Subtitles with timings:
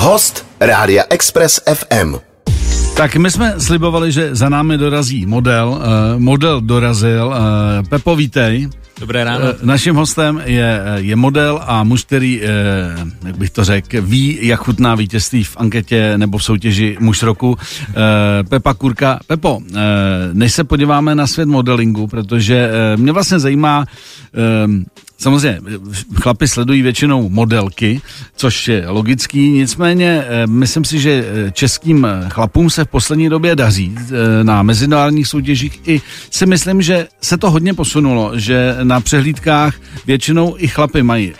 [0.00, 2.16] Host Rádia Express FM.
[2.96, 5.68] Tak my jsme slibovali, že za námi dorazí model.
[5.68, 7.26] Uh, model dorazil.
[7.26, 8.68] Uh, Pepo, vítej.
[9.00, 9.44] Dobré ráno.
[9.44, 12.46] Uh, naším hostem je, je model a muž, který, uh,
[13.26, 17.58] jak bych to řekl, ví, jak chutná vítězství v anketě nebo v soutěži muž roku.
[18.48, 19.20] Pepa Kurka.
[19.26, 19.60] Pepo,
[20.32, 23.86] než se podíváme na svět modelingu, protože mě vlastně zajímá,
[25.20, 25.60] Samozřejmě,
[26.14, 28.00] chlapi sledují většinou modelky,
[28.36, 33.28] což je logický, nicméně eh, myslím si, že eh, českým eh, chlapům se v poslední
[33.28, 33.94] době daří
[34.42, 39.74] na mezinárodních soutěžích i si myslím, že se to hodně posunulo, že na přehlídkách
[40.06, 41.32] většinou i chlapy mají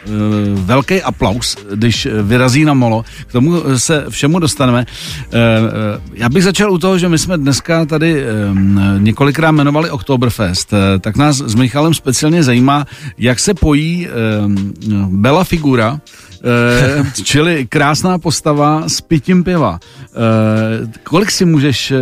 [0.54, 4.86] velký aplaus, když vyrazí na molo, k tomu se všemu dostaneme.
[6.14, 8.24] Já bych začal u toho, že my jsme dneska tady
[8.98, 12.86] několikrát jmenovali Oktoberfest, tak nás s Michalem speciálně zajímá,
[13.18, 14.10] jak se po spojí eh,
[15.08, 16.00] Bela figura,
[16.42, 19.78] eh, čili krásná postava s pitím piva.
[19.80, 21.96] Eh, kolik si můžeš eh,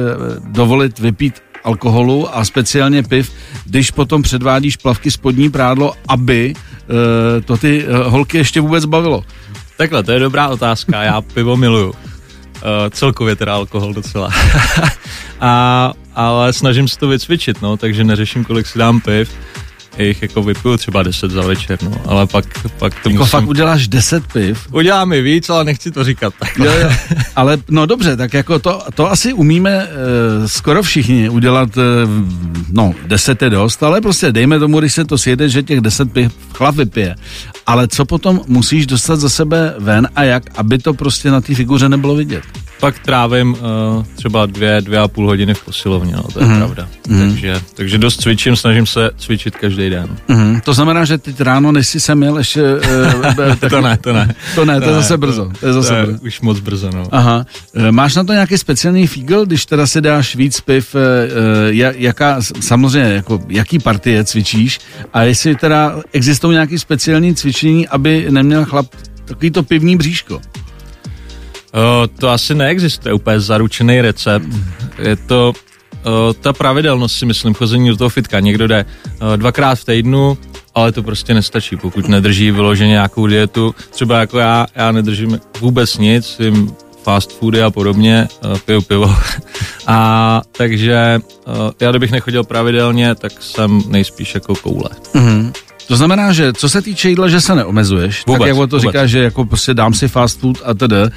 [0.48, 3.32] dovolit vypít alkoholu a speciálně piv,
[3.64, 9.24] když potom předvádíš plavky spodní prádlo, aby eh, to ty eh, holky ještě vůbec bavilo?
[9.76, 11.88] Takhle, to je dobrá otázka, já pivo miluju.
[11.88, 14.30] Uh, celkově teda alkohol docela.
[15.40, 19.30] a, ale snažím se to vycvičit, no, takže neřeším, kolik si dám piv
[20.04, 22.44] jich jako vypiju třeba 10 za večer, no, ale pak,
[22.78, 23.30] pak to jako musím...
[23.30, 24.68] fakt uděláš 10 piv?
[24.72, 26.58] Udělám i víc, ale nechci to říkat tak.
[26.58, 26.90] Jo, jo.
[27.36, 31.82] Ale no dobře, tak jako to, to asi umíme uh, skoro všichni udělat, uh,
[32.70, 36.12] no 10 je dost, ale prostě dejme tomu, když se to sjede, že těch 10
[36.12, 37.14] piv chlap vypije.
[37.68, 41.54] Ale co potom musíš dostat za sebe ven a jak, aby to prostě na té
[41.54, 42.44] figuře nebylo vidět?
[42.80, 46.56] pak trávím uh, třeba dvě, dvě a půl hodiny v posilovně, no, to je mm.
[46.56, 46.88] pravda.
[47.08, 47.18] Mm.
[47.18, 50.16] Takže, takže dost cvičím, snažím se cvičit každý den.
[50.28, 50.60] Mm.
[50.60, 52.62] To znamená, že teď ráno, než jsi sem jel, ještě...
[52.62, 54.34] Uh, tak, to ne, to ne.
[54.54, 55.50] To ne, to, to je zase brzo.
[55.60, 56.18] To je zase to je brzo.
[56.22, 57.08] už moc brzo, no.
[57.10, 57.46] Aha.
[57.90, 61.00] Máš na to nějaký speciální fígl, když teda si dáš víc piv, uh,
[61.96, 64.80] jaká, samozřejmě, jako, jaký partie cvičíš
[65.12, 67.57] a jestli teda existují nějaké speciální cvičení,
[67.88, 68.86] aby neměl chlap
[69.24, 70.34] takový to pivní bříško?
[70.34, 70.40] Uh,
[72.18, 74.46] to asi neexistuje úplně zaručený recept.
[74.98, 78.40] Je to uh, ta pravidelnost, si myslím, chození do toho fitka.
[78.40, 80.38] Někdo jde uh, dvakrát v týdnu,
[80.74, 83.74] ale to prostě nestačí, pokud nedrží vyloženě nějakou dietu.
[83.90, 88.28] Třeba jako já, já nedržím vůbec nic, jim fast foody a podobně,
[88.64, 89.14] piju pivo.
[89.86, 91.20] a takže
[91.80, 94.90] já kdybych nechodil pravidelně, tak jsem nejspíš jako koule.
[95.14, 95.52] Mm-hmm.
[95.88, 98.82] To znamená, že co se týče jídla, že se neomezuješ, vůbec, tak jak to vůbec.
[98.82, 101.10] říkáš, že jako prostě dám si fast food a tedy, e,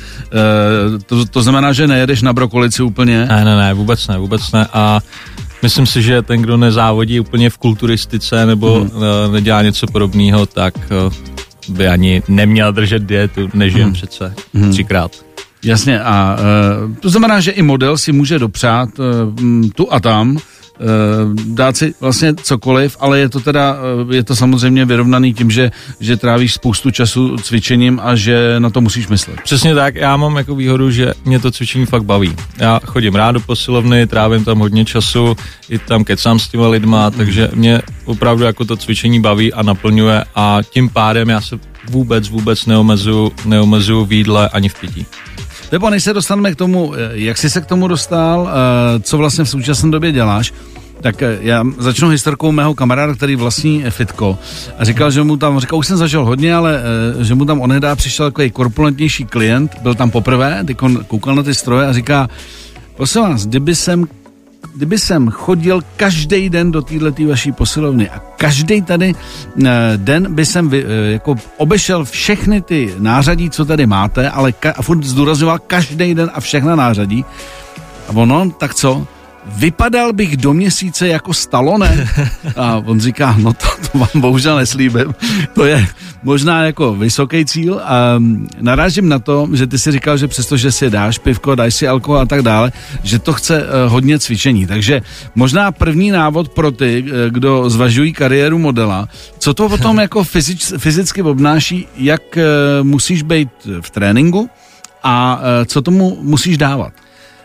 [1.06, 3.26] to, to znamená, že nejedeš na brokolici úplně?
[3.26, 5.00] Ne, ne, ne, vůbec ne, vůbec ne a
[5.62, 8.90] myslím si, že ten, kdo nezávodí úplně v kulturistice nebo hmm.
[8.90, 10.74] uh, nedělá něco podobného, tak
[11.08, 11.14] uh,
[11.76, 13.94] by ani neměl držet dietu, nežijem hmm.
[13.94, 14.72] přece hmm.
[14.72, 15.12] třikrát.
[15.64, 16.38] Jasně a
[16.88, 20.42] uh, to znamená, že i model si může dopřát uh, tu a tam Eh,
[21.46, 23.78] dát si vlastně cokoliv, ale je to teda,
[24.12, 28.70] eh, je to samozřejmě vyrovnaný tím, že, že trávíš spoustu času cvičením a že na
[28.70, 29.42] to musíš myslet.
[29.44, 32.36] Přesně tak, já mám jako výhodu, že mě to cvičení fakt baví.
[32.58, 35.38] Já chodím rád do posilovny, trávím tam hodně času,
[35.70, 40.24] i tam kecám s těma lidma, takže mě opravdu jako to cvičení baví a naplňuje
[40.36, 41.60] a tím pádem já se
[41.90, 45.06] vůbec, vůbec neomezuju, neomezuju v jídle ani v pití.
[45.72, 49.18] Nebo než se dostaneme k tomu, eh, jak jsi se k tomu dostal, eh, co
[49.18, 50.54] vlastně v současné době děláš,
[51.02, 54.38] tak eh, já začnu historkou mého kamaráda, který vlastní fitko.
[54.78, 56.82] A říkal, že mu tam, říkal, už jsem zažil hodně, ale
[57.20, 61.44] že mu tam onedá přišel takový korpulentnější klient, byl tam poprvé, teď on koukal na
[61.44, 62.30] ty stroje a říká,
[62.96, 64.08] prosím vás, kdyby jsem
[64.74, 69.64] kdyby jsem chodil každý den do této vaší posilovny a každý tady uh,
[69.98, 74.74] den by jsem vy, uh, jako obešel všechny ty nářadí, co tady máte, ale ka-
[74.78, 77.26] a furt zdůrazňoval každý den a všechna nářadí.
[78.08, 79.08] A ono, tak co?
[79.46, 82.08] Vypadal bych do měsíce jako Stallone?
[82.58, 85.16] A on říká, no to, to vám bohužel neslíbím.
[85.54, 85.88] To je
[86.24, 88.20] možná jako vysoký cíl a
[88.62, 92.20] narážím na to, že ty si říkal, že přestože si dáš pivko, dáš si alkohol
[92.20, 92.72] a tak dále,
[93.04, 94.68] že to chce uh, hodně cvičení.
[94.68, 95.02] Takže
[95.36, 99.08] možná první návod pro ty, uh, kdo zvažují kariéru modela,
[99.40, 103.50] co to potom jako fyzič, fyzicky obnáší, jak uh, musíš být
[103.82, 104.50] v tréninku
[105.04, 106.94] a co tomu musíš dávat?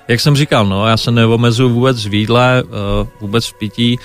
[0.08, 3.98] Jak jsem říkal, no, já se neomezuju vůbec v jídle, uh, vůbec v pití,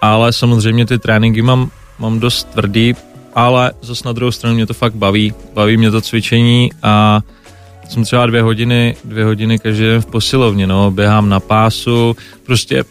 [0.00, 2.94] ale samozřejmě ty tréninky mám, mám dost tvrdý,
[3.34, 7.20] ale zase na druhou stranu mě to fakt baví, baví mě to cvičení a
[7.88, 12.16] jsem třeba dvě hodiny, dvě hodiny každý den v posilovně, no, běhám na pásu,
[12.46, 12.90] prostě uh,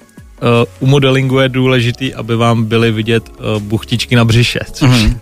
[0.79, 5.17] u modelingu je důležitý, aby vám byly vidět uh, buchtičky na břiše, což, mm-hmm.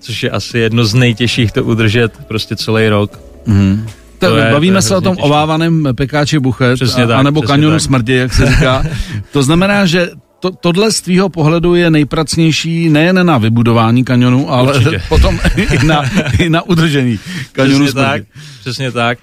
[0.00, 3.20] což je asi jedno z nejtěžších to udržet prostě celý rok.
[3.46, 3.88] Mm-hmm.
[4.28, 5.26] To, je, bavíme to je se o tom těžké.
[5.26, 7.82] ovávaném pekáči buchet, přesně tak, anebo kanionu tak.
[7.82, 8.84] smrti, jak se říká.
[9.32, 14.72] to znamená, že to, tohle z tvýho pohledu je nejpracnější nejen na vybudování kanionu, ale
[14.72, 15.02] Určitě.
[15.08, 16.04] potom i na,
[16.38, 17.18] i na udržení
[17.52, 18.10] kanionu Přesně smrti.
[18.10, 18.22] tak,
[18.60, 19.18] přesně tak.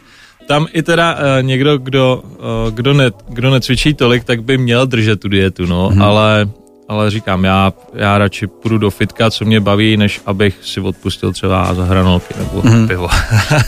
[0.47, 4.85] Tam i teda uh, někdo, kdo, uh, kdo, ne, kdo necvičí tolik, tak by měl
[4.85, 6.01] držet tu dietu, no, hmm.
[6.01, 6.49] ale
[6.88, 11.34] ale říkám, já, já radši půjdu do fitka, co mě baví, než abych si odpustil
[11.34, 12.88] třeba za hranolky nebo mm.
[12.88, 13.07] pivo.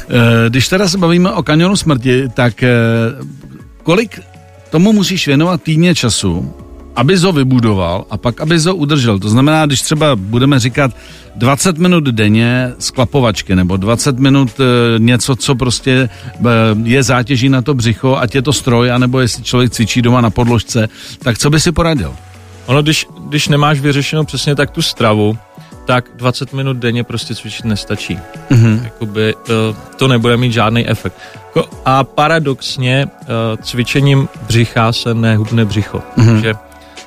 [0.09, 2.63] Eh, když teda se bavíme o kanionu smrti, tak
[3.83, 4.19] kolik
[4.69, 6.53] tomu musíš věnovat týdně času,
[6.95, 9.19] aby ho vybudoval a pak aby ho udržel.
[9.19, 10.91] To znamená, když třeba budeme říkat
[11.35, 14.63] 20 minut denně sklapovačky nebo 20 minut e,
[14.99, 16.09] něco, co prostě
[16.83, 20.29] je zátěží na to břicho, ať je to stroj, anebo jestli člověk cvičí doma na
[20.29, 20.89] podložce,
[21.19, 22.13] tak co by si poradil?
[22.69, 25.37] Ono, když, když nemáš vyřešenou přesně tak tu stravu,
[25.85, 28.19] tak 20 minut denně prostě cvičit nestačí.
[28.51, 28.83] Mm-hmm.
[28.83, 29.53] Jakoby, e,
[29.97, 31.15] to nebude mít žádný efekt.
[31.85, 33.07] A paradoxně
[33.61, 36.03] cvičením břicha se nehubne břicho.
[36.17, 36.31] Mm-hmm.
[36.31, 36.53] Takže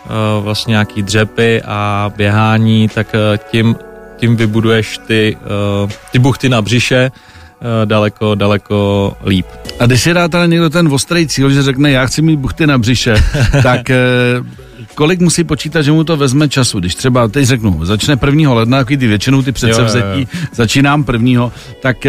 [0.06, 3.76] Eh, vlastně nějaký dřepy a běhání, tak eh, tím,
[4.16, 5.36] tím vybuduješ ty,
[5.86, 7.10] eh, ty buchty na břiše
[7.84, 9.46] daleko, daleko líp.
[9.80, 12.66] A když si dá tady někdo ten ostrý cíl, že řekne, já chci mít buchty
[12.66, 13.14] na břiše,
[13.62, 13.80] tak
[14.94, 16.80] kolik musí počítat, že mu to vezme času?
[16.80, 18.54] Když třeba, teď řeknu, začne 1.
[18.54, 20.48] ledna, jako ty většinou ty předsevzetí, jo, jo, jo.
[20.54, 21.52] začínám prvního,
[21.82, 22.06] tak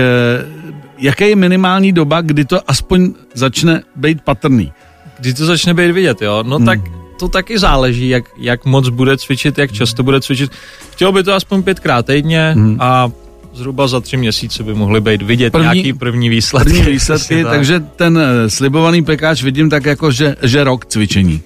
[0.97, 4.71] jaké je minimální doba, kdy to aspoň začne být patrný?
[5.19, 6.43] Kdy to začne být vidět, jo?
[6.47, 6.65] No hmm.
[6.65, 6.79] tak
[7.19, 10.51] to taky záleží, jak, jak moc bude cvičit, jak často bude cvičit.
[10.91, 12.77] Chtěl by to aspoň pětkrát týdně hmm.
[12.79, 13.11] a
[13.53, 16.73] zhruba za tři měsíce by mohly být vidět první, nějaký první výsledky.
[16.73, 21.41] První výsledky, takže ten eh, slibovaný pekáč vidím tak jako, že, že rok cvičení.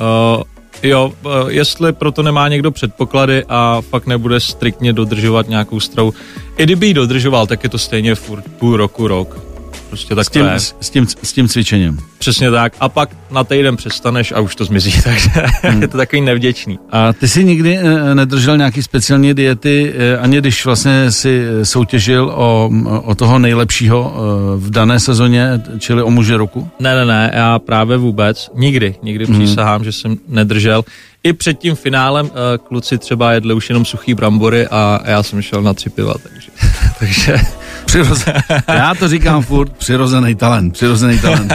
[0.00, 0.42] Uh,
[0.82, 6.14] jo, uh, jestli proto nemá někdo předpoklady a fakt nebude striktně dodržovat nějakou stravu.
[6.56, 9.55] I kdyby ji dodržoval, tak je to stejně furt půl roku, rok.
[9.96, 11.98] Prostě tak s tím, s, s, tím, s tím cvičením.
[12.18, 12.72] Přesně tak.
[12.80, 15.30] A pak na týden přestaneš a už to zmizí, takže
[15.62, 15.82] hmm.
[15.82, 16.78] je to takový nevděčný.
[16.90, 21.64] A ty jsi nikdy eh, nedržel nějaký speciální diety, eh, ani když vlastně si eh,
[21.64, 22.70] soutěžil o,
[23.04, 24.14] o toho nejlepšího
[24.56, 26.68] v dané sezóně, čili o muže roku?
[26.80, 28.50] Ne, ne, ne, já právě vůbec.
[28.54, 29.34] Nikdy, nikdy hmm.
[29.34, 30.84] přísahám, že jsem nedržel.
[31.22, 32.30] I před tím finálem
[32.68, 36.50] kluci třeba jedli už jenom suchý brambory a já jsem šel na tři piva, takže,
[36.98, 37.36] takže
[37.86, 38.34] Přirozen,
[38.68, 41.52] já to říkám furt, přirozený talent, přirozený talent.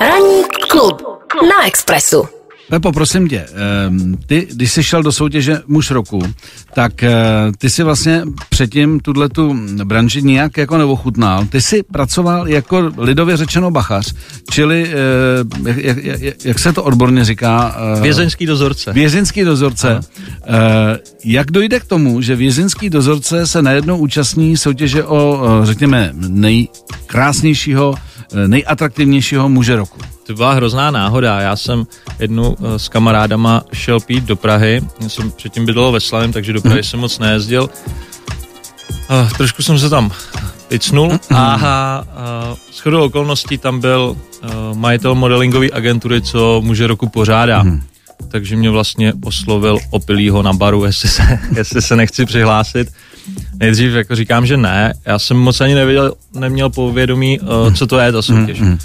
[0.00, 1.02] Ranní klub
[1.42, 2.28] na Expressu.
[2.72, 3.46] Pepo, prosím tě,
[3.86, 6.22] ehm, ty, když jsi šel do soutěže muž roku,
[6.74, 7.12] tak eh,
[7.58, 11.46] ty si vlastně předtím tuhle tu branži nijak jako neochutnal.
[11.46, 14.14] Ty jsi pracoval jako lidově řečeno bachař,
[14.50, 17.76] čili eh, jak, jak, jak se to odborně říká?
[17.98, 18.92] Eh, vězeňský dozorce.
[18.92, 20.00] Vězeňský dozorce.
[20.48, 20.98] Aha.
[21.24, 27.94] Jak dojde k tomu, že vězeňský dozorce se najednou účastní soutěže o, řekněme, nejkrásnějšího,
[28.46, 30.11] nejatraktivnějšího muže roku?
[30.26, 31.40] To byla hrozná náhoda.
[31.40, 31.86] Já jsem
[32.18, 34.80] jednu uh, s kamarádama šel pít do Prahy.
[35.00, 36.82] Já jsem předtím bydlel ve Slavím, takže do Prahy mm.
[36.82, 37.70] jsem moc nejezdil.
[39.10, 40.12] Uh, trošku jsem se tam
[40.68, 41.36] picnul mm.
[41.36, 42.04] a
[42.50, 47.62] uh, s chodou okolností tam byl uh, majitel modelingové agentury, co muže roku pořádá.
[47.62, 47.82] Mm.
[48.28, 52.92] Takže mě vlastně oslovil opilýho na baru, jestli se, jestli se nechci přihlásit.
[53.60, 54.94] Nejdřív jako říkám, že ne.
[55.06, 58.60] Já jsem moc ani nevěděl, neměl povědomí, uh, co to je ta soutěž.
[58.60, 58.78] Mm, mm.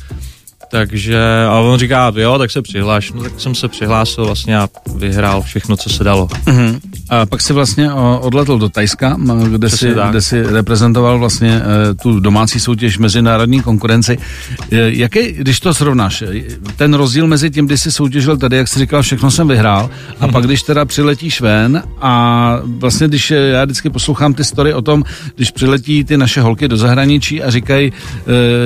[0.70, 3.12] Takže, a on říká, jo, tak se přihláš.
[3.12, 6.26] No tak jsem se přihlásil vlastně a vyhrál všechno, co se dalo.
[6.26, 6.80] Uh-huh.
[7.10, 9.18] A pak si vlastně odletl do Tajska,
[9.52, 14.18] kde si, kde si reprezentoval vlastně e, tu domácí soutěž mezinárodní konkurenci.
[14.72, 16.24] Jaký, když to srovnáš,
[16.76, 20.28] ten rozdíl mezi tím, kdy jsi soutěžil tady, jak jsi říkal, všechno jsem vyhrál, a
[20.28, 20.32] uh-huh.
[20.32, 25.04] pak když teda přiletíš ven a vlastně když já vždycky poslouchám ty story o tom,
[25.36, 27.94] když přiletí ty naše holky do zahraničí a říkají,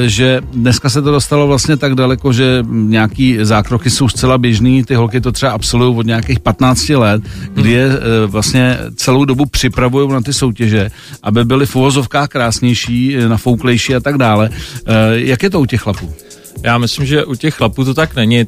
[0.06, 4.96] že dneska se to dostalo vlastně tak daleko, že nějaký zákroky jsou zcela běžný, ty
[4.96, 7.90] holky to třeba absolvují od nějakých 15 let, kdy je
[8.32, 10.92] vlastně celou dobu připravují na ty soutěže,
[11.24, 14.50] aby byly v uvozovkách krásnější, e, nafouklejší a tak dále.
[14.86, 16.14] E, jak je to u těch chlapů?
[16.64, 18.48] Já myslím, že u těch chlapů to tak není.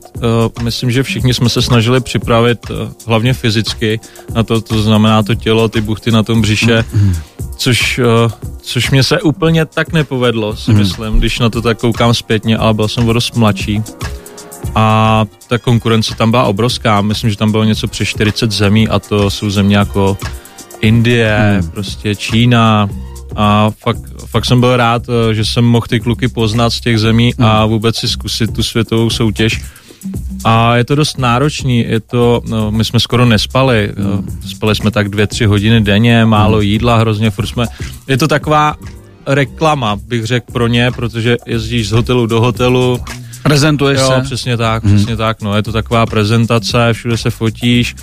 [0.62, 2.60] Myslím, že všichni jsme se snažili připravit
[3.08, 4.00] hlavně fyzicky
[4.36, 6.84] na to, to znamená to tělo, ty buchty na tom břiše.
[7.58, 8.00] Což,
[8.62, 10.78] což mě se úplně tak nepovedlo, si mm.
[10.78, 13.82] myslím, když na to tak koukám zpětně, ale byl jsem o dost mladší.
[14.76, 19.00] A ta konkurence tam byla obrovská, myslím, že tam bylo něco přes 40 zemí a
[19.00, 20.18] to jsou země jako
[20.82, 21.70] Indie, mm.
[21.70, 22.90] prostě Čína
[23.36, 27.34] a fakt, fakt jsem byl rád, že jsem mohl ty kluky poznat z těch zemí
[27.38, 27.46] mm.
[27.46, 29.62] a vůbec si zkusit tu světovou soutěž
[30.44, 34.40] a je to dost náročný, je to, no, my jsme skoro nespali, mm.
[34.48, 36.64] spali jsme tak dvě, tři hodiny denně, málo mm.
[36.64, 37.66] jídla, hrozně, furt jsme,
[38.08, 38.76] je to taková
[39.28, 43.00] reklama, bych řekl pro ně, protože jezdíš z hotelu do hotelu,
[43.44, 44.22] Prezentuješ jo, se.
[44.22, 47.96] přesně tak, přesně tak, no, je to taková prezentace, všude se fotíš.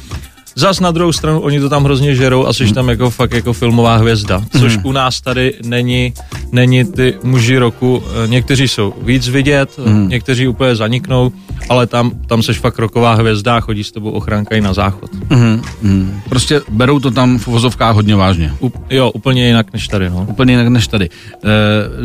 [0.54, 3.52] Zas na druhou stranu, oni to tam hrozně žerou a jsi tam jako fakt jako
[3.52, 6.12] filmová hvězda, což u nás tady není,
[6.52, 10.08] není ty muži roku, eh, někteří jsou víc vidět, mm.
[10.08, 11.32] někteří úplně zaniknou,
[11.70, 15.10] ale tam, tam seš fakt roková hvězda a chodí s tebou ochranka i na záchod.
[15.30, 16.20] Mhm, mhm.
[16.28, 18.52] Prostě berou to tam v vozovkách hodně vážně.
[18.60, 20.26] U, jo, úplně jinak než tady, no.
[20.30, 21.08] Úplně jinak než tady.
[21.44, 21.48] Eh,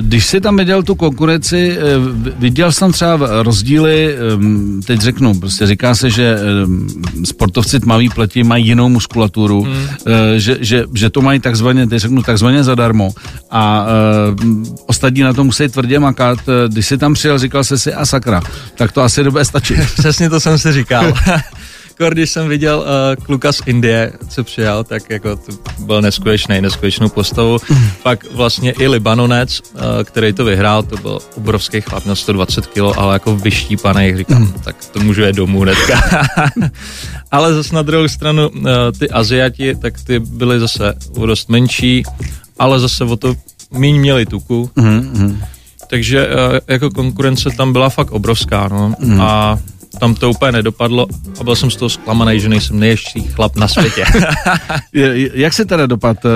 [0.01, 1.81] Když si tam viděl tu konkurenci, eh,
[2.37, 6.87] viděl jsi tam třeba rozdíly, ehm, teď řeknu, prostě říká se, že ehm,
[7.25, 9.87] sportovci tmavý pleti mají jinou muskulaturu, hmm.
[10.37, 13.11] že, že, že to mají takzvaně, teď řeknu takzvaně zadarmo
[13.51, 14.45] a eh,
[14.85, 16.39] ostatní na to musí tvrdě makat.
[16.67, 18.41] Když jsi tam přijel, říkal jsi si a sakra,
[18.77, 19.93] tak to asi nebude stačit.
[19.97, 21.13] Přesně to jsem si říkal.
[22.09, 22.85] Když jsem viděl
[23.17, 27.57] uh, kluka z Indie, co přijel, tak jako to byl neskutečný, neskutečnou postavu.
[28.03, 32.77] Pak vlastně i Libanonec, uh, který to vyhrál, to byl obrovský chlap, měl 120 kg,
[32.95, 36.21] ale jako vyštípaný, říkám, tak to můžu jít domů hnedka.
[37.31, 38.65] ale zase na druhou stranu uh,
[38.99, 42.03] ty Aziati, tak ty byly zase o dost menší,
[42.59, 43.35] ale zase o to
[43.71, 44.71] míň měli tuku.
[44.75, 45.41] Mhm,
[45.95, 48.95] Takže eh, jako konkurence tam byla fakt obrovská, no.
[48.99, 49.21] Mm.
[49.21, 49.59] A
[49.99, 51.07] tam to úplně nedopadlo
[51.39, 54.05] a byl jsem z toho zklamaný, že nejsem nejještší chlap na světě.
[55.33, 56.29] Jak se teda dopad, eh,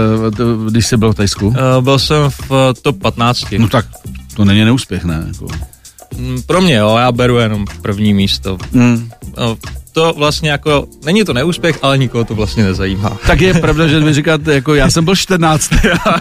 [0.70, 1.54] když jsi byl v Tajsku?
[1.58, 3.46] Eh, byl jsem v top 15.
[3.58, 3.86] No tak
[4.36, 5.24] to není neúspěch, ne?
[5.28, 5.48] Jako.
[6.18, 8.58] Mm, Pro mě jo, já beru jenom první místo.
[8.72, 9.10] Mm.
[9.38, 9.58] No,
[9.92, 13.18] to vlastně jako, není to neúspěch, ale nikoho to vlastně nezajímá.
[13.28, 15.70] Tak je pravda, že mi říkáte, jako já jsem byl 14.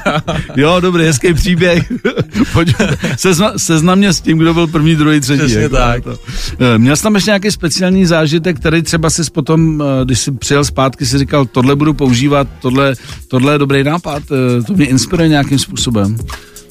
[0.57, 1.93] jo, dobrý, hezký příběh.
[2.53, 2.75] Pojď,
[3.17, 5.39] sezna, seznam mě s tím, kdo byl první, druhý, třetí.
[5.39, 6.05] Přesně jako, tak.
[6.05, 6.19] To.
[6.59, 10.33] Eh, Měl jsi tam ještě nějaký speciální zážitek, který třeba si potom, eh, když jsi
[10.33, 12.95] přijel zpátky, si říkal, tohle budu používat, tohle,
[13.29, 16.17] tohle je dobrý nápad, eh, to mě inspiruje nějakým způsobem.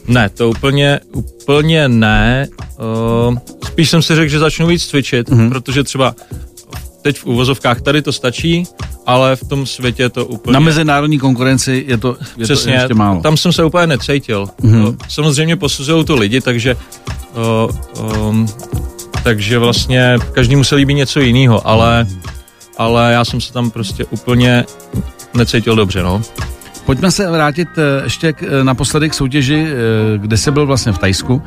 [0.07, 2.47] Ne, to úplně, úplně ne.
[3.27, 3.37] Uh,
[3.67, 5.49] spíš jsem si řekl, že začnu víc cvičit, mm-hmm.
[5.49, 6.15] protože třeba
[7.07, 8.63] teď v uvozovkách tady to stačí,
[9.05, 10.53] ale v tom světě to úplně...
[10.53, 13.21] Na mezinárodní konkurenci je to, je Přesně, to ještě málo.
[13.21, 14.49] tam jsem se úplně necítil.
[14.61, 14.97] Mm-hmm.
[15.09, 18.47] Samozřejmě posuzují to lidi, takže uh, um,
[19.23, 22.07] takže vlastně každému se líbí něco jiného, ale,
[22.77, 24.65] ale já jsem se tam prostě úplně
[25.33, 26.21] necítil dobře, no.
[26.87, 30.91] Pojďme se vrátit eh, ještě k, eh, naposledy k soutěži, eh, kde se byl vlastně
[30.91, 31.41] v Tajsku.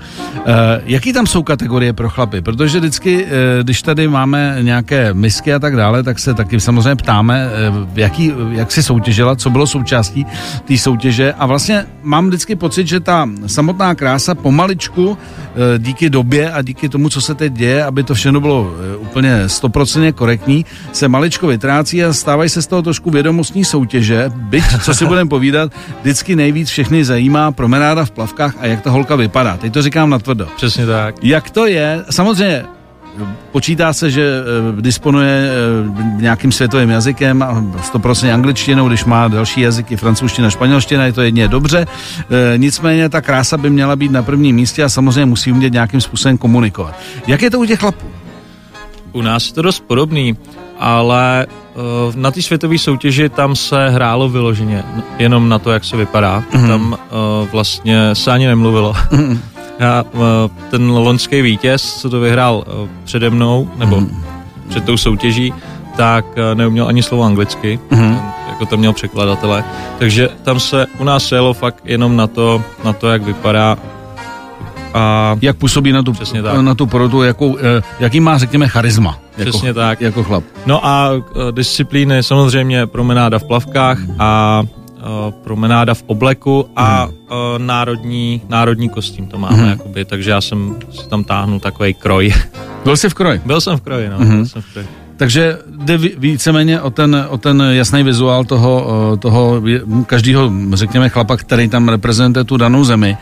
[0.85, 2.41] Jaký tam jsou kategorie pro chlapy?
[2.41, 3.27] Protože vždycky,
[3.63, 7.51] když tady máme nějaké misky a tak dále, tak se taky samozřejmě ptáme,
[7.95, 10.27] jaký, jak si soutěžila, co bylo součástí
[10.65, 15.19] té soutěže a vlastně mám vždycky pocit, že ta samotná krása pomaličku
[15.79, 20.13] díky době a díky tomu, co se teď děje, aby to všechno bylo úplně stoprocentně
[20.13, 25.07] korektní, se maličko vytrácí a stávají se z toho trošku vědomostní soutěže, byť, co si
[25.07, 29.57] budeme povídat, vždycky nejvíc všechny zajímá promenáda v plavkách a jak ta holka vypadá.
[29.57, 30.47] Teď to říkám natvrdo.
[30.57, 31.15] Přesně tak.
[31.23, 32.05] Jak to je?
[32.11, 32.65] Samozřejmě
[33.53, 39.61] počítá se, že eh, disponuje eh, nějakým světovým jazykem a 100% angličtinou, když má další
[39.61, 41.87] jazyky, francouzština, španělština, je to jedně dobře.
[42.21, 46.01] Eh, Nicméně ta krása by měla být na prvním místě a samozřejmě musí umět nějakým
[46.01, 46.95] způsobem komunikovat.
[47.27, 48.07] Jak je to u těch chlapů?
[49.13, 50.37] U nás je to dost podobný,
[50.79, 51.47] ale
[52.15, 54.85] na té světové soutěži tam se hrálo vyloženě
[55.19, 56.45] jenom na to, jak se vypadá.
[56.53, 56.69] Mm-hmm.
[56.69, 58.93] Tam uh, vlastně se ani nemluvilo.
[58.93, 59.39] Mm-hmm.
[59.79, 60.21] Já, uh,
[60.71, 64.23] ten loňský vítěz, co to vyhrál uh, přede mnou, nebo mm-hmm.
[64.69, 65.55] před tou soutěží,
[65.97, 66.25] tak
[66.55, 68.21] neuměl ani slovo anglicky, mm-hmm.
[68.49, 69.65] jako tam měl překladatele.
[69.99, 73.79] Takže tam se u nás jelo fakt jenom na to, na to jak vypadá
[74.95, 76.61] a Jak působí na tu, Přesně tak.
[76.61, 79.19] na tu porotu, jakou, eh, jaký má, řekněme, charisma.
[79.39, 80.01] Jako, Přesně tak.
[80.01, 80.45] Jako chlap.
[80.67, 87.13] No a uh, disciplíny samozřejmě promenáda v plavkách a uh, promenáda v obleku a uh,
[87.59, 89.69] národní, národní kostým to máme, Mhm.
[89.69, 92.33] jakoby, takže já jsem si tam táhnu takový kroj.
[92.85, 93.41] Byl jsi v kroji.
[93.47, 94.37] Byl jsem v kroji, no, Mhm.
[94.37, 94.89] byl jsem v kroji.
[95.17, 99.63] Takže jde ví- víceméně o ten, o ten jasný vizuál toho, eh, toho
[100.07, 103.17] každého, řekněme, chlapa, který tam reprezentuje tu danou zemi.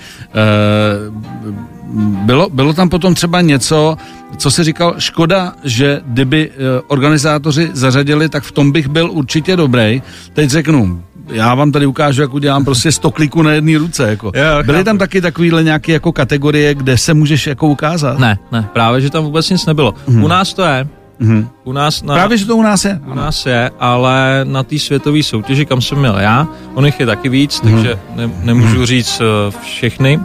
[1.88, 3.96] Eh, Bylo, bylo tam potom třeba něco,
[4.36, 6.54] co si říkal, škoda, že kdyby eh,
[6.86, 10.02] organizátoři zařadili, tak v tom bych byl určitě dobrý.
[10.32, 11.02] Teď řeknu,
[11.32, 14.08] já vám tady ukážu, jak udělám prostě 100 kliků na jedné ruce.
[14.10, 14.26] Jako.
[14.34, 18.18] Jo, Byly tam taky takovýhle nějaké jako kategorie, kde se můžeš jako ukázat?
[18.18, 19.94] Ne, ne, právě, že tam vůbec nic nebylo.
[20.06, 20.88] U nás to je,
[21.20, 21.48] Mhm.
[21.64, 22.14] u nás na...
[22.14, 23.00] Právě, že to u nás je.
[23.06, 27.06] U nás je, ale na té světové soutěži, kam jsem měl já, on jich je
[27.06, 27.74] taky víc, Mhm.
[27.74, 30.20] takže ne, nemůžu říct uh, všechny,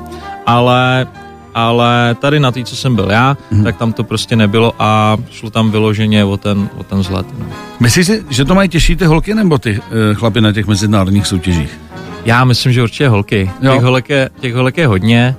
[0.45, 1.07] ale,
[1.55, 3.63] ale tady na té, co jsem byl já, Mhm.
[3.63, 7.25] tak tam to prostě nebylo a šlo tam vyloženě o ten, o ten vzhled.
[7.39, 7.45] No.
[7.79, 11.27] Myslíš si, že to mají těžší ty holky nebo ty uh, chlapy na těch mezinárodních
[11.27, 11.79] soutěžích?
[12.25, 13.51] Já myslím, že určitě holky.
[13.61, 13.73] Jo.
[13.73, 15.35] Těch holek, je, těch holek je hodně,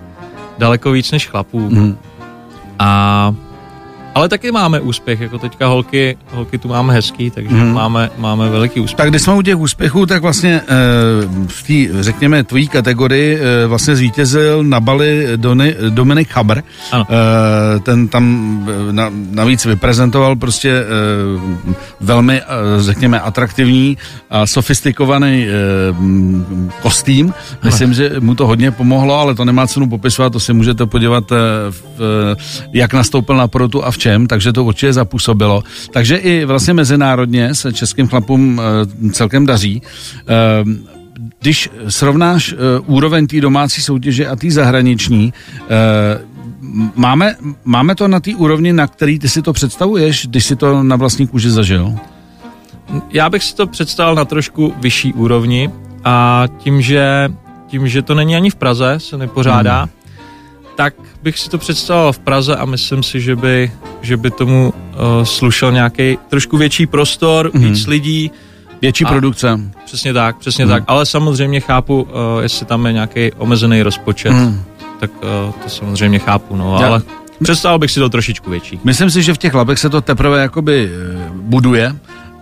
[0.58, 1.60] daleko víc než chlapů.
[1.70, 1.96] Mhm.
[2.78, 3.34] A,
[4.14, 7.72] ale taky máme úspěch, jako teďka holky, holky tu máme hezký, takže Mhm.
[7.72, 8.96] máme, máme veliký úspěch.
[8.96, 10.68] Tak když jsme u těch úspěchů, tak vlastně eh,
[11.46, 16.62] v té, řekněme, tvojí kategorii eh, vlastně zvítězil na Bali Doni, Dominik Haber.
[16.92, 17.06] Ano.
[17.10, 18.24] Eh, ten tam
[18.90, 20.84] na, navíc vyprezentoval prostě eh,
[22.00, 22.44] velmi, eh,
[22.78, 23.98] řekněme, atraktivní
[24.30, 25.46] a sofistikovaný
[25.90, 27.34] m, kostým.
[27.64, 31.32] Myslím, že mu to hodně pomohlo, ale to nemá cenu popisovat, to si můžete podívat,
[31.32, 31.36] eh,
[31.70, 32.36] v,
[32.72, 35.64] jak nastoupil na porotu a v čem, takže to určitě zapůsobilo.
[35.90, 39.82] Takže i vlastně mezinárodně se českým chlapům eh, celkem daří.
[39.82, 40.94] Eh,
[41.40, 48.20] když srovnáš uh, úroveň té domácí soutěže a té zahraniční, uh, máme, máme to na
[48.20, 51.94] té úrovni, na který ty si to představuješ, když si to na vlastní kůži zažil?
[53.12, 55.70] Já bych si to představil na trošku vyšší úrovni
[56.04, 57.28] a tím, že,
[57.66, 59.90] tím, že to není ani v Praze, se nepořádá, hmm.
[60.76, 64.72] tak bych si to představil v Praze a myslím si, že by, že by tomu
[64.72, 67.62] uh, slušel nějaký trošku větší prostor, Mhm.
[67.64, 67.72] hmm.
[67.72, 68.30] víc lidí.
[68.82, 69.60] Větší A- produkce.
[69.84, 70.74] Přesně tak, přesně Hmm.
[70.74, 70.84] tak.
[70.86, 72.08] Ale samozřejmě chápu, uh,
[72.42, 74.62] jestli tam je nějaký omezený rozpočet, Hmm.
[75.00, 75.10] tak
[75.46, 77.02] uh, to samozřejmě chápu, no, Já- ale
[77.42, 78.80] představil bych si to trošičku větší.
[78.84, 81.96] Myslím si, že v těch labech se to teprve jakoby eh, buduje,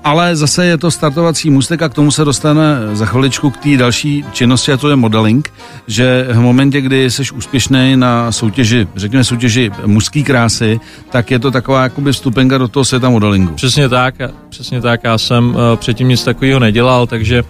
[0.04, 3.76] ale zase je to startovací můstek a k tomu se dostane za chviličku k té
[3.76, 5.52] další činnosti a to je modeling,
[5.86, 10.80] že v momentě, kdy jsi úspěšný na soutěži, řekněme soutěži mužský krásy,
[11.10, 13.54] tak je to taková jakoby vstupenka do toho světa modelingu.
[13.54, 14.14] Přesně tak,
[14.48, 15.00] přesně tak.
[15.04, 17.42] Já jsem uh, předtím nic takového nedělal, takže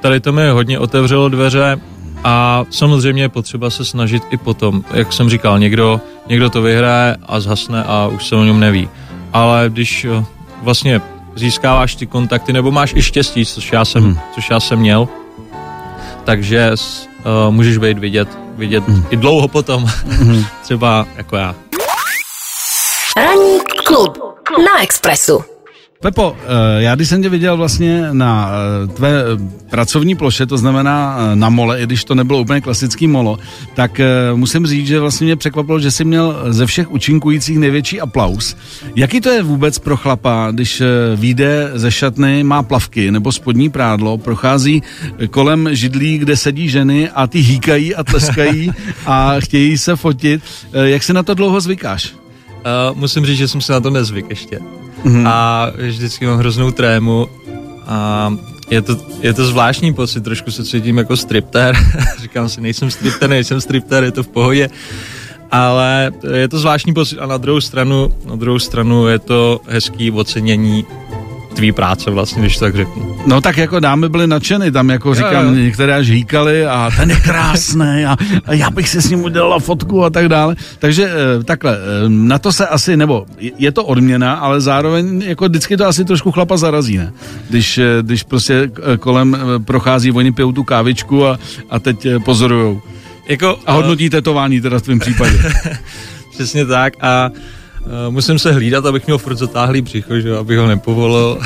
[0.00, 1.80] tady to mi hodně otevřelo dveře
[2.24, 4.84] a samozřejmě je potřeba se snažit i potom.
[4.94, 8.88] Jak jsem říkal, někdo, někdo to vyhraje a zhasne a už se o něm neví.
[9.32, 10.24] Ale když uh,
[10.62, 11.00] vlastně
[11.38, 14.12] získáváš ty kontakty, nebo máš i štěstí, což já jsem, Hmm.
[14.12, 14.20] hmm.
[14.34, 15.08] což já jsem měl,
[16.24, 19.04] takže uh, můžeš být vidět, vidět hmm.
[19.10, 20.44] i dlouho potom, Mhm.
[20.62, 21.54] třeba jako já.
[23.16, 24.18] Ranní klub
[24.48, 25.44] na Expressu.
[26.00, 29.24] Pepo, eh, já když jsem tě viděl vlastně na eh, tvé eh,
[29.70, 33.38] pracovní ploše, to znamená na mole, i když to nebylo úplně klasický molo,
[33.74, 34.00] tak
[34.34, 38.56] musím říct, že vlastně mě překvapilo, že jsi měl ze všech účinkujících největší aplaus.
[38.96, 40.82] Jaký to je vůbec pro chlapa, když
[41.16, 44.82] vyjde ze šatny, má plavky nebo spodní prádlo, prochází
[45.30, 48.72] kolem židlí, kde sedí ženy a ty hýkají a tleskají
[49.06, 50.42] a chtějí se fotit.
[50.72, 52.14] Jak si na to dlouho zvykáš?
[52.58, 54.77] Uh, musím říct, že jsem se na to nezvyk ještě.
[55.04, 55.26] Mhm.
[55.26, 57.28] A vždycky mám hroznou trému
[57.86, 58.34] a
[58.70, 61.76] je to, je to zvláštní pocit, trošku se cítím jako stripter.
[62.20, 64.70] Říkám si, nejsem stripter, nejsem stripter, je to v pohodě.
[65.50, 70.10] Ale je to zvláštní pocit a na druhou stranu, na druhou stranu je to hezký
[70.10, 70.84] ocenění
[71.54, 73.16] tvý práce vlastně, když to tak řeknu.
[73.26, 75.50] No tak jako dámy byly nadšeny, tam jako říkám, jo.
[75.54, 79.58] některé až hýkaly a ten je krásný a, a já bych si s ním udělala
[79.58, 80.56] fotku a tak dále.
[80.78, 85.44] Takže eh, takhle, eh, na to se asi, nebo je- to odměna, ale zároveň jako
[85.44, 87.12] vždycky to asi trošku chlapa zarazí, ne?
[87.50, 91.38] Když, eh, když prostě kolem prochází, oni pijou tu kávičku a,
[91.70, 92.82] a teď pozorujou.
[93.28, 95.38] Jako, A hodnotí tetování teda v tvém případě.
[96.30, 97.38] Přesně tak a uh,
[98.10, 101.38] musím se hlídat, abych měl furt zatáhlý břicho, že abych ho nepovolil.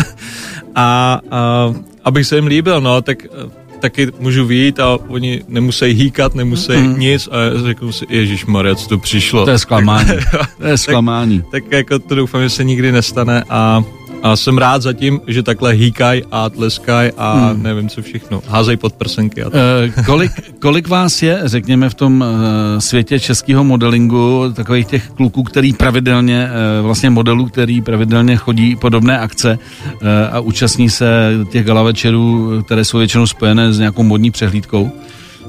[0.74, 1.20] a
[1.68, 3.50] uh, abych se jim líbil, no, tak uh,
[3.80, 7.00] taky můžu vyjít a oni nemusí hýkat, nemusí mm.
[7.00, 9.44] nic a řeknu si, Ježíš Maria, co to přišlo.
[9.44, 10.10] To je zklamání.
[10.58, 11.42] To je zklamání.
[11.50, 13.84] tak jako to doufám, že se nikdy nestane a,
[14.22, 17.56] a jsem rád zatím, že takhle hýkaj a tleskaj a Hmm.
[17.56, 17.62] mm.
[17.62, 18.42] nevím co všechno.
[18.48, 19.60] Házej pod prsenky a tak.
[19.98, 25.42] Eh, kolik, kolik vás je, řekněme, v tom eh, světě českého modelingu, takových těch kluků,
[25.42, 29.58] který pravidelně, eh, vlastně modelů, který pravidelně chodí podobné akce
[30.02, 34.90] eh, a účastní se těch gala večerů, které jsou většinou spojené s nějakou modní přehlídkou?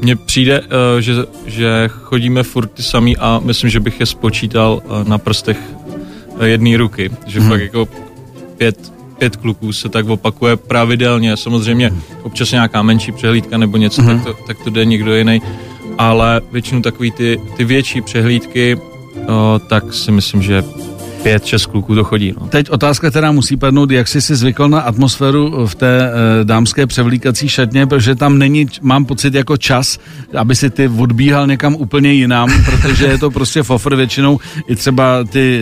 [0.02, 0.62] Mně přijde,
[1.00, 1.14] že,
[1.46, 5.58] že chodíme furt ty samý a myslím, že bych je spočítal na prstech
[6.44, 7.10] jedné ruky.
[7.26, 7.50] Že Mhm.
[7.50, 7.88] fakt jako
[8.58, 11.38] pět, pět kluků se tak opakuje pravidelně.
[11.38, 11.92] Samozřejmě
[12.24, 14.20] občas nějaká menší přehlídka nebo něco, Mhm.
[14.20, 15.42] tak, to, tak to jde někdo jiný.
[15.98, 18.78] Ale většinou takový ty, ty větší přehlídky,
[19.28, 20.64] o, tak si myslím, že
[21.18, 22.34] pět, šest kluků to chodí.
[22.42, 22.48] No.
[22.48, 26.12] Teď otázka, která musí padnout, jak jsi si zvykl na atmosféru v té e,
[26.44, 30.00] dámské převlíkací šatně, protože tam není, mám pocit, jako čas,
[30.38, 35.24] aby si ty odbíhal někam úplně jinam, protože je to prostě fofr většinou i třeba
[35.24, 35.62] ty,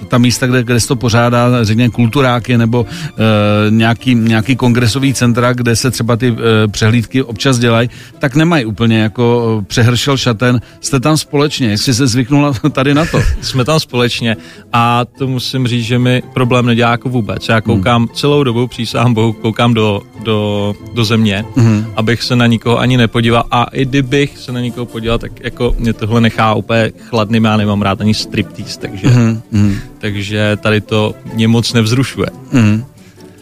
[0.00, 5.14] e, ta místa, kde, kde se to pořádá, řekněme kulturáky nebo e, nějaký, nějaký kongresový
[5.14, 10.60] centra, kde se třeba ty e, přehlídky občas dělají, tak nemají úplně jako přehršel šaten.
[10.80, 13.22] Jste tam společně, jak jsi se zvyknula tady na to?
[13.40, 14.36] Jsme tam společně
[14.72, 17.48] a a to musím říct, že mi problém nedělá jako vůbec.
[17.48, 18.14] Já koukám hmm.
[18.14, 21.86] celou dobu, přísahám bohu, koukám do, do, do země, hmm.
[21.96, 25.74] abych se na nikoho ani nepodíval a i kdybych se na nikoho podíval, tak jako
[25.78, 29.78] mě tohle nechá úplně chladným, já nemám rád ani striptease, takže, hmm.
[29.98, 32.28] takže tady to mě moc nevzrušuje.
[32.52, 32.84] Hmm.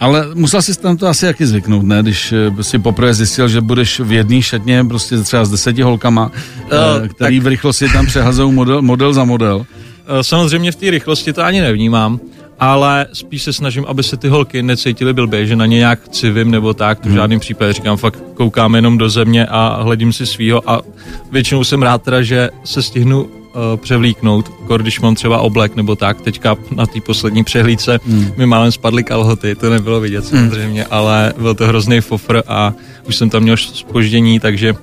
[0.00, 2.02] Ale musel jsi tam to asi jaký zvyknout, ne?
[2.02, 6.26] Když eh, si poprvé zjistil, že budeš v jedné šatně prostě třeba s deseti holkama,
[6.26, 7.44] uh, který tak...
[7.44, 9.66] v rychlosti tam přehazují model, model za model.
[10.06, 12.20] Eh, samozřejmě v té rychlosti to ani nevnímám,
[12.60, 16.50] ale spíš se snažím, aby se ty holky necítily blbě, že na ně nějak civím
[16.50, 17.16] nebo tak, to v hmm.
[17.16, 20.82] žádném případě říkám, fakt koukám jenom do země a hledím si svýho a
[21.32, 23.30] většinou jsem rád teda, že se stihnu uh,
[23.76, 28.32] převlíknout, když mám třeba oblek nebo tak, teďka na té poslední přehlídce hmm.
[28.36, 30.40] mi málem spadly kalhoty, to nebylo vidět hmm.
[30.40, 30.92] samozřejmě, hmm.
[30.92, 32.72] ale byl to hrozný fofr a
[33.08, 34.74] už jsem tam měl spoždění, takže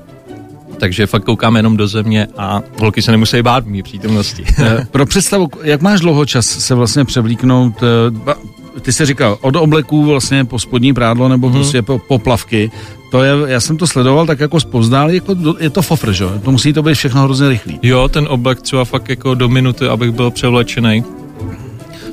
[0.79, 4.45] takže fakt koukám jenom do země a holky se nemusí bát mý přítomnosti.
[4.59, 9.55] Eh, pro představu, jak máš dlouho čas se vlastně převlíknout, eh, ty jsi říkal, od
[9.55, 11.55] obleků vlastně po spodní prádlo nebo hmm.
[11.55, 12.71] prostě po, po plavky,
[13.11, 16.25] to je, já jsem to sledoval tak jako zpoznal, jako je to fofr, že?
[16.43, 17.79] To musí to být všechno hrozně rychlý.
[17.83, 21.03] Jo, ten oblek třeba fakt jako do minuty, abych byl převlečený.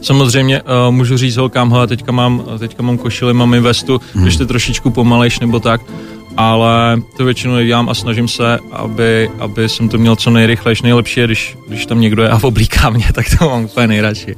[0.02, 4.24] Samozřejmě uh, můžu říct holkám, hele, teďka mám, teďka mám košili, mám i vestu, hmm.
[4.24, 5.80] když to trošičku pomalejš nebo tak,
[6.36, 10.82] ale to většinou nedělám a snažím se, aby, aby jsem to měl co nejrychlejší.
[10.82, 14.34] Nejlepší když, když tam někdo je a oblíká mě, tak to mám úplně nejradši.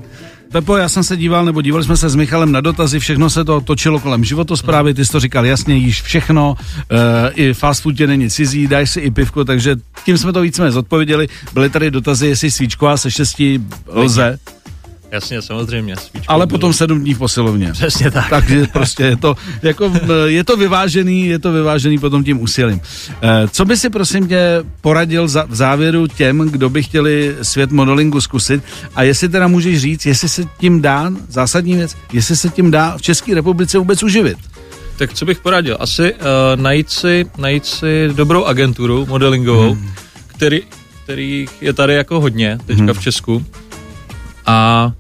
[0.53, 3.45] Pepo, já jsem se díval, nebo dívali jsme se s Michalem na dotazy, všechno se
[3.45, 6.99] to točilo kolem životosprávy, ty jsi to říkal jasně, jíš všechno, uh,
[7.35, 10.73] i fast food tě není cizí, daj si i pivko, takže tím jsme to víceméně
[10.73, 11.29] zodpověděli.
[11.53, 14.39] Byly tady dotazy, jestli svíčková se štěstí lze.
[15.13, 15.95] Jasně, samozřejmě.
[16.29, 16.59] Ale bylo.
[16.59, 17.73] potom sedm dní v posilovně.
[17.73, 18.31] Přesně tak.
[18.31, 19.93] Takže prostě je to, jako,
[20.27, 22.81] je to vyvážený, je to vyvážený potom tím úsilím.
[23.23, 27.71] Eh, co by si prosím tě poradil za, v závěru těm, kdo by chtěli svět
[27.71, 28.63] modelingu zkusit
[28.95, 32.97] a jestli teda můžeš říct, jestli se tím dá, zásadní věc, jestli se tím dá
[32.97, 34.39] v České republice vůbec uživit?
[34.97, 35.77] Tak co bych poradil?
[35.81, 36.19] Asi uh,
[36.57, 39.91] najít, si, najít si dobrou agenturu modelingovou, hmm.
[40.27, 40.63] který,
[41.05, 42.95] kterých je tady jako hodně teďka hmm.
[42.95, 43.47] v Česku
[44.49, 44.93] a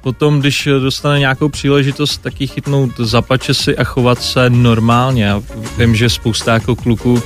[0.00, 5.24] potom, když dostane nějakou příležitost, taky chytnout za si a chovat se normálně.
[5.24, 5.42] Já
[5.78, 7.22] vím, že spousta jako kluků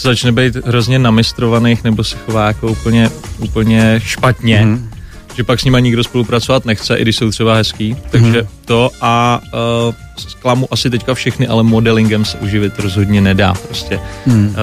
[0.00, 4.62] začne být hrozně namistrovaných nebo se chová jako úplně, úplně špatně.
[4.64, 4.90] Mm.
[5.36, 7.96] Že pak s nimi nikdo spolupracovat nechce, i když jsou třeba hezký.
[8.10, 8.48] Takže mm.
[8.64, 9.40] to a
[9.88, 13.54] uh, zklamu asi teďka všechny, ale modelingem se uživit rozhodně nedá.
[13.54, 14.48] Prostě mm.
[14.48, 14.54] uh,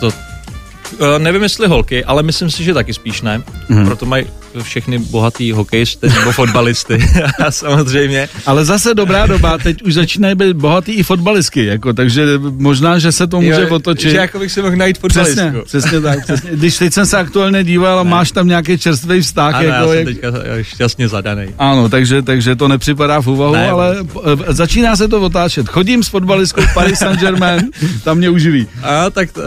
[0.00, 3.42] to, uh, nevím, jestli holky, ale myslím si, že taky spíš ne.
[3.68, 3.86] Mm.
[3.86, 4.26] Proto mají
[4.62, 6.98] všechny bohatý hokejisty nebo fotbalisty,
[7.50, 8.28] samozřejmě.
[8.46, 13.12] Ale zase dobrá doba, teď už začínají být bohatý i fotbalistky, jako, takže možná, že
[13.12, 14.10] se to může jo, otočit.
[14.10, 15.40] Že jako bych si mohl najít fotbalistku.
[15.40, 16.24] Přesně, přesně tak.
[16.24, 16.50] Přesně.
[16.52, 18.10] Když teď jsem se aktuálně díval a ne.
[18.10, 19.54] máš tam nějaký čerstvý vztah.
[19.54, 20.06] Ano, jako, já jsem jak...
[20.06, 20.28] teďka
[20.62, 21.46] šťastně zadaný.
[21.58, 25.68] Ano, takže, takže to nepřipadá v úvahu, ne, ale eh, začíná se to otáčet.
[25.68, 27.70] Chodím s fotbalistkou Paris Saint-Germain,
[28.04, 28.66] tam mě uživí.
[28.82, 29.42] A tak uh,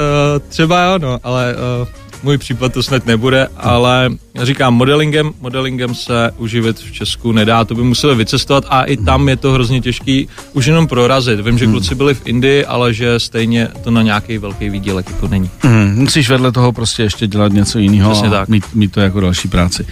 [0.49, 1.87] třeba jo, no, ale uh,
[2.23, 4.09] můj případ to snad nebude, ale
[4.41, 9.29] říkám, modelingem, modelingem se uživit v Česku nedá, to by museli vycestovat a i tam
[9.29, 11.39] je to hrozně těžký už jenom prorazit.
[11.39, 11.73] Vím, že hmm.
[11.73, 15.49] kluci byli v Indii, ale že stejně to na nějaký velký výdělek jako není.
[15.59, 18.49] Hmm, musíš vedle toho prostě ještě dělat něco jiného a tak.
[18.49, 19.83] Mít, mít to jako další práci.
[19.83, 19.89] Uh,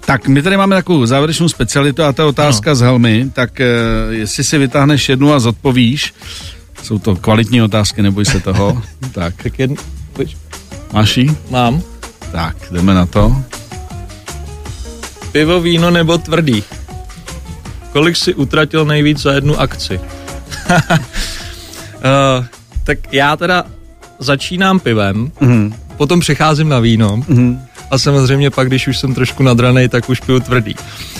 [0.00, 2.74] tak my tady máme takovou závěrečnou specialitu a ta otázka no.
[2.74, 6.14] z helmy, tak uh, jestli si vytáhneš jednu a zodpovíš,
[6.82, 8.82] jsou to kvalitní otázky, neboj se toho.
[9.12, 9.42] tak.
[9.42, 9.74] tak jedn...
[10.94, 11.36] Máš jí?
[11.50, 11.82] Mám.
[12.32, 13.36] Tak, jdeme na to.
[15.32, 16.62] Pivo, víno nebo tvrdý?
[17.92, 19.98] Kolik si utratil nejvíc za jednu akci?
[19.98, 20.04] uh,
[22.84, 23.64] tak já teda
[24.18, 25.74] začínám pivem, mm-hmm.
[25.96, 27.60] potom přecházím na víno mm-hmm.
[27.90, 30.74] A samozřejmě pak, když už jsem trošku nadranej, tak už piju tvrdý.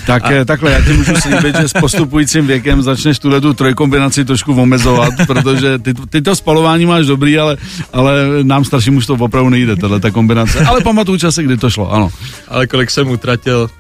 [0.07, 0.33] Tak a...
[0.33, 4.63] Eh, takhle, já ti můžu slíbit, že s postupujícím věkem začneš tuhle tu trojkombinaci trošku
[4.63, 7.57] omezovat, protože ty, ty to spalování máš dobrý, ale,
[7.93, 10.61] ale nám starším už to opravdu nejde, tahle ta kombinace.
[10.61, 12.11] Ale pamatuju časy, kdy to šlo, ano.
[12.49, 13.71] Ale kolik jsem utratil,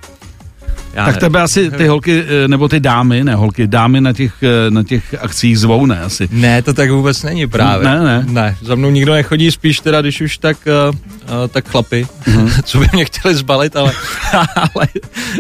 [0.94, 4.32] já tak tebe asi ty holky, eh, nebo ty dámy, ne holky, dámy na těch,
[4.42, 6.28] eh, na těch akcích zvou, ne asi?
[6.32, 7.88] Ne, to tak vůbec není právě.
[7.88, 8.24] Ne, ne.
[8.28, 10.56] Ne, za mnou nikdo nechodí, spíš teda, když už tak,
[10.90, 12.62] uh, uh, tak chlapy, mm-hmm.
[12.64, 13.92] co by mě chtěli zbalit, ale,
[14.56, 14.86] ale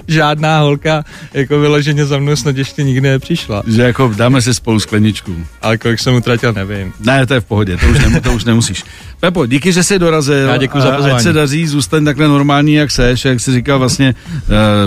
[0.08, 3.62] žádná holka jako vyloženě za mnou snad ještě nikdy nepřišla.
[3.66, 5.36] Že jako dáme si spolu skleničku.
[5.62, 6.92] Ale kolik jsem utratil, nevím.
[7.00, 8.84] Ne, to je v pohodě, to už, nemu, to už nemusíš.
[9.20, 10.48] Pepo, díky, že jsi dorazil.
[10.48, 11.16] Já děkuji za pozvání.
[11.16, 14.14] Ať se daří, zůstaň takhle normální, jak seš, jak jsi říkal vlastně,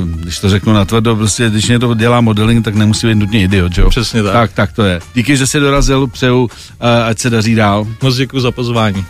[0.02, 3.42] uh, když to řeknu natvrdo, prostě, když mě to dělá modeling, tak nemusí být nutně
[3.42, 3.90] idiot, jo?
[3.90, 4.34] Přesně tak.
[4.34, 5.00] Tak, tak to je.
[5.14, 6.50] Díky, že jsi dorazil, přeju, uh,
[7.08, 7.88] ať se daří dál.
[8.02, 9.06] Moc děkuji za pozvání.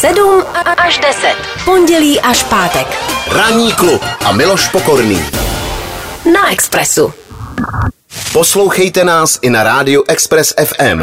[0.00, 0.42] 7
[0.76, 1.34] až 10.
[1.64, 2.86] Pondělí až pátek.
[3.32, 5.20] Ranní klub a Miloš Pokorný.
[6.32, 7.12] Na Expressu.
[8.32, 11.02] Poslouchejte nás i na rádiu Express FM.